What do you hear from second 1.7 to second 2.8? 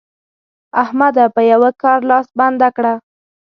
کار لاس بنده